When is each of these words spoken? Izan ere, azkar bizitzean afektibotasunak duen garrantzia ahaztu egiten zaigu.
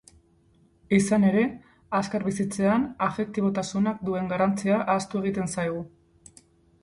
Izan 0.97 1.25
ere, 1.31 1.41
azkar 1.97 2.23
bizitzean 2.29 2.87
afektibotasunak 3.09 4.01
duen 4.09 4.31
garrantzia 4.33 4.79
ahaztu 4.85 5.21
egiten 5.25 5.53
zaigu. 5.57 5.85